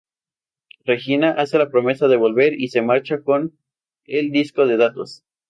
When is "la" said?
1.59-1.69